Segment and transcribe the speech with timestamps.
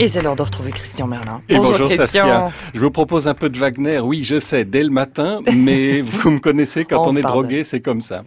[0.00, 1.40] Et c'est l'heure de retrouver Christian Merlin.
[1.48, 2.48] Et bonjour, Saskia.
[2.74, 4.00] Je vous propose un peu de Wagner.
[4.00, 7.80] Oui, je sais, dès le matin, mais vous me connaissez, quand on est drogué, c'est
[7.80, 8.24] comme ça.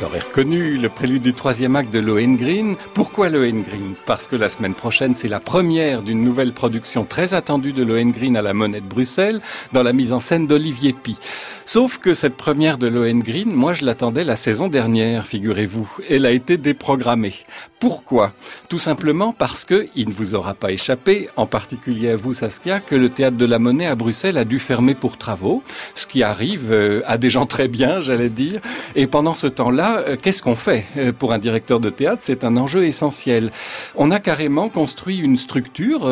[0.00, 2.72] Vous aurez reconnu le prélude du troisième acte de Lohengrin.
[2.94, 3.92] Pourquoi Lohengrin?
[4.06, 8.34] Parce que la semaine prochaine, c'est la première d'une nouvelle production très attendue de Lohengrin
[8.36, 9.42] à la Monnaie de Bruxelles,
[9.74, 11.18] dans la mise en scène d'Olivier Pi.
[11.66, 15.88] Sauf que cette première de Lohengrin, moi je l'attendais la saison dernière, figurez-vous.
[16.08, 17.34] Elle a été déprogrammée.
[17.78, 18.32] Pourquoi?
[18.68, 22.80] Tout simplement parce que, il ne vous aura pas échappé, en particulier à vous Saskia,
[22.80, 25.62] que le théâtre de la Monnaie à Bruxelles a dû fermer pour travaux,
[25.94, 28.60] ce qui arrive euh, à des gens très bien, j'allais dire.
[28.96, 30.84] Et pendant ce temps-là, euh, qu'est-ce qu'on fait?
[30.96, 33.52] Euh, Pour un directeur de théâtre, c'est un enjeu essentiel.
[33.94, 36.10] On a carrément construit une structure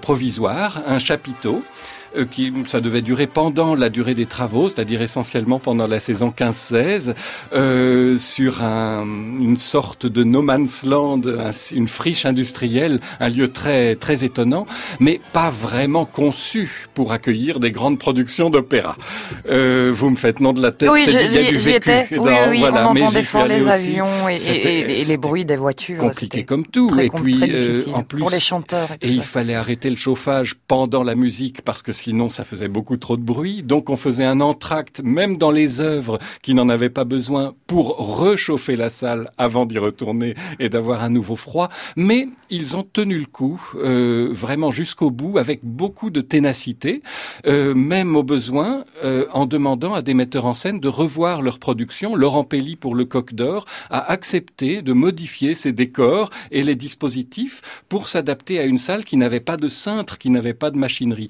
[0.00, 1.62] provisoire, un chapiteau,
[2.16, 6.32] euh, qui ça devait durer pendant la durée des travaux, c'est-à-dire essentiellement pendant la saison
[6.36, 7.14] 15-16,
[7.52, 11.22] euh, sur un, une sorte de no man's land,
[11.72, 14.66] une friche industrielle, un lieu très très étonnant,
[15.00, 18.96] mais pas vraiment conçu pour accueillir des grandes productions d'opéra.
[19.48, 22.16] Euh, vous me faites nom de la tête, oui, il y a du vécu.
[22.16, 25.56] Dans, oui, voilà, on mais j'y suis les avions et, et, et, les bruits des
[25.56, 25.98] voitures.
[25.98, 28.88] Compliqué comme tout, et puis euh, en plus pour les chanteurs.
[29.00, 32.96] Et, il fallait arrêter le chauffage pendant la musique parce que sinon ça faisait beaucoup
[32.96, 33.62] trop de bruit.
[33.62, 38.20] Donc on faisait un entracte, même dans les œuvres qui n'en avaient pas besoin, pour
[38.20, 41.68] réchauffer la salle avant d'y retourner et d'avoir un nouveau froid.
[41.96, 47.02] Mais ils ont tenu le coup, euh, vraiment jusqu'au bout, avec beaucoup de ténacité,
[47.46, 51.58] euh, même au besoin, euh, en demandant à des metteurs en scène de revoir leur
[51.58, 52.14] production.
[52.14, 57.62] Laurent Pelli pour le Coq d'Or a accepté de modifier ses décors et les dispositifs
[57.88, 61.28] pour s'adapter à une salle qui n'avait pas de cintre, qui n'avait pas de machinerie.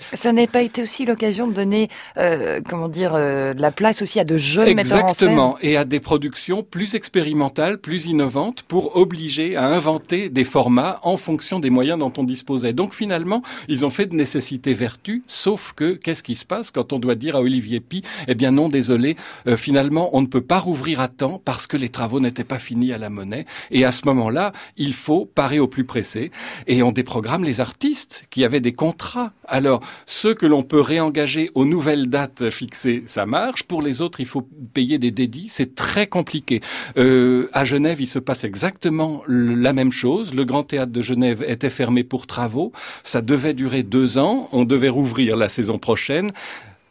[0.62, 4.74] Été aussi l'occasion de donner, euh, comment dire, euh, la place aussi à de jeunes
[4.74, 5.28] metteurs en scène.
[5.28, 11.00] Exactement, et à des productions plus expérimentales, plus innovantes, pour obliger à inventer des formats
[11.02, 12.72] en fonction des moyens dont on disposait.
[12.72, 16.92] Donc finalement, ils ont fait de nécessité vertu, sauf que qu'est-ce qui se passe quand
[16.92, 19.16] on doit dire à Olivier Pi, eh bien non, désolé,
[19.46, 22.58] euh, finalement, on ne peut pas rouvrir à temps parce que les travaux n'étaient pas
[22.58, 23.46] finis à la monnaie.
[23.70, 26.30] Et à ce moment-là, il faut parer au plus pressé.
[26.66, 29.32] Et on déprogramme les artistes qui avaient des contrats.
[29.46, 33.62] Alors, ceux que l'on peut réengager aux nouvelles dates fixées, ça marche.
[33.62, 35.48] Pour les autres, il faut payer des dédits.
[35.48, 36.60] C'est très compliqué.
[36.96, 40.34] Euh, à Genève, il se passe exactement la même chose.
[40.34, 42.72] Le Grand Théâtre de Genève était fermé pour travaux.
[43.04, 44.48] Ça devait durer deux ans.
[44.52, 46.32] On devait rouvrir la saison prochaine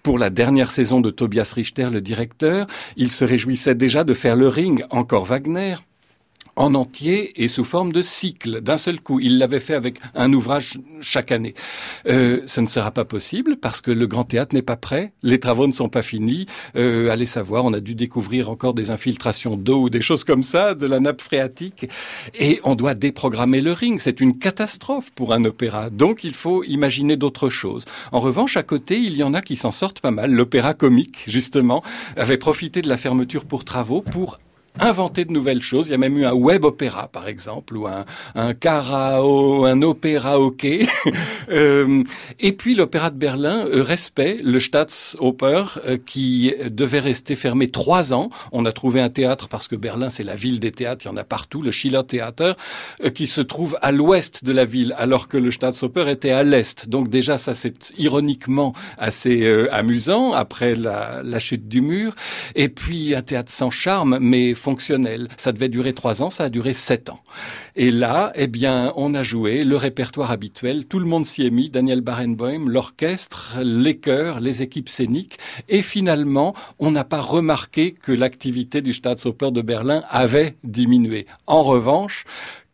[0.04, 2.66] pour la dernière saison de Tobias Richter, le directeur.
[2.96, 5.76] Il se réjouissait déjà de faire le ring, encore Wagner,
[6.58, 9.20] en entier et sous forme de cycle, d'un seul coup.
[9.20, 11.54] Il l'avait fait avec un ouvrage chaque année.
[12.08, 15.40] Euh, ce ne sera pas possible parce que le Grand Théâtre n'est pas prêt, les
[15.40, 16.48] travaux ne sont pas finis.
[16.76, 20.44] Euh, allez savoir, on a dû découvrir encore des infiltrations d'eau ou des choses comme
[20.44, 21.88] ça, de la nappe phréatique,
[22.38, 24.00] et on doit déprogrammer le ring.
[24.00, 25.90] C'est une catastrophe pour un opéra.
[25.90, 27.86] Donc il faut imaginer d'autres choses.
[28.12, 30.32] En revanche, à côté, il y en a qui s'en sortent pas mal.
[30.32, 31.84] L'opéra comique, justement,
[32.16, 34.40] avait profité de la fermeture pour travaux pour
[34.80, 35.88] inventer de nouvelles choses.
[35.88, 38.06] Il y a même eu un web opéra, par exemple, ou un,
[38.36, 40.88] un carao, un opéra hockey.
[41.50, 42.04] euh,
[42.40, 48.14] et puis l'opéra de Berlin, euh, respect, le Staatsoper, euh, qui devait rester fermé trois
[48.14, 48.30] ans.
[48.52, 51.12] On a trouvé un théâtre parce que Berlin, c'est la ville des théâtres, il y
[51.12, 52.56] en a partout, le Schiller Theater,
[53.04, 56.44] euh, qui se trouve à l'ouest de la ville, alors que le Staatsoper était à
[56.44, 56.90] l'est.
[56.90, 62.14] Donc déjà, ça c'est ironiquement assez amusant après la, la chute du mur.
[62.56, 65.30] Et puis un théâtre sans charme, mais fonctionnel.
[65.38, 67.22] Ça devait durer trois ans, ça a duré sept ans.
[67.78, 70.88] Et là, eh bien, on a joué le répertoire habituel.
[70.88, 71.70] Tout le monde s'y est mis.
[71.70, 75.38] Daniel Barenboim, l'orchestre, les chœurs, les équipes scéniques.
[75.70, 81.28] Et finalement, on n'a pas remarqué que l'activité du Staatsoper de Berlin avait diminué.
[81.46, 82.26] En revanche,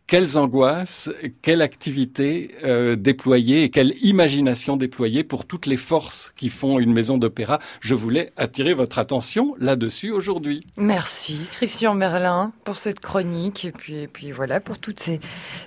[0.07, 1.09] quelles angoisses,
[1.41, 6.93] quelle activité euh, déployer et quelle imagination déployer pour toutes les forces qui font une
[6.93, 7.59] maison d'opéra.
[7.79, 10.65] Je voulais attirer votre attention là-dessus aujourd'hui.
[10.77, 15.19] Merci Christian Merlin pour cette chronique et puis, et puis voilà pour toutes ces,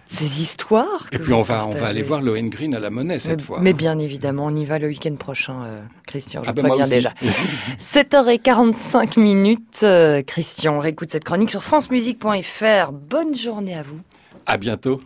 [0.06, 1.06] ces histoires.
[1.12, 3.60] Et puis on va, on va aller voir Lohengrin à la monnaie cette fois.
[3.60, 6.42] Mais bien évidemment, on y va le week-end prochain, euh, Christian.
[6.44, 7.14] Je ah ben préviens déjà.
[7.80, 10.78] 7h45 minutes, euh, Christian.
[10.78, 12.92] Réécoute cette chronique sur francemusique.fr.
[12.92, 14.00] Bonne journée à vous.
[14.46, 15.00] À bientôt.